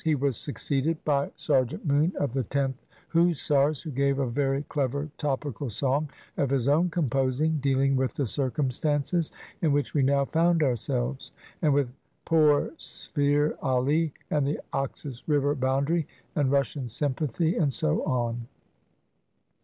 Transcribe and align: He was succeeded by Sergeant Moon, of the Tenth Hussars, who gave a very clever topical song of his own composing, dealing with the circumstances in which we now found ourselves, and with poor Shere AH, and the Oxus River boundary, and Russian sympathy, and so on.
He 0.03 0.15
was 0.15 0.35
succeeded 0.35 1.05
by 1.05 1.29
Sergeant 1.35 1.85
Moon, 1.85 2.11
of 2.19 2.33
the 2.33 2.41
Tenth 2.41 2.87
Hussars, 3.09 3.83
who 3.83 3.91
gave 3.91 4.17
a 4.17 4.25
very 4.25 4.63
clever 4.63 5.11
topical 5.19 5.69
song 5.69 6.09
of 6.37 6.49
his 6.49 6.67
own 6.67 6.89
composing, 6.89 7.59
dealing 7.59 7.95
with 7.95 8.15
the 8.15 8.25
circumstances 8.25 9.31
in 9.61 9.71
which 9.73 9.93
we 9.93 10.01
now 10.01 10.25
found 10.25 10.63
ourselves, 10.63 11.33
and 11.61 11.71
with 11.71 11.93
poor 12.25 12.71
Shere 12.79 13.55
AH, 13.61 13.85
and 14.31 14.47
the 14.47 14.59
Oxus 14.73 15.29
River 15.29 15.53
boundary, 15.53 16.07
and 16.35 16.49
Russian 16.49 16.87
sympathy, 16.87 17.55
and 17.55 17.71
so 17.71 18.01
on. 18.03 18.47